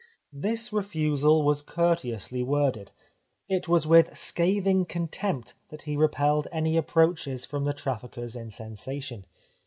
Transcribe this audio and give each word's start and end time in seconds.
This 0.33 0.73
refusal 0.73 1.43
was 1.43 1.61
courteously 1.61 2.41
worded; 2.41 2.89
it 3.47 3.67
was 3.67 3.85
with 3.85 4.17
scathing 4.17 4.83
contempt 4.83 5.53
that 5.69 5.83
he 5.83 5.95
repelled 5.95 6.47
any 6.51 6.75
approaches 6.75 7.45
from 7.45 7.65
the 7.65 7.73
traffickers 7.75 8.35
in 8.35 8.49
sensation. 8.49 9.25